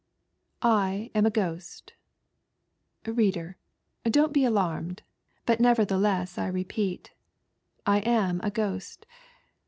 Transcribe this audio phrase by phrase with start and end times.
[0.63, 1.93] I i AM a Ghost.
[3.05, 3.55] Reader,
[4.03, 5.03] don't bo alarmed,
[5.45, 7.11] but nevei^ thelesa I repeat,
[7.85, 9.05] I am a, Ghost.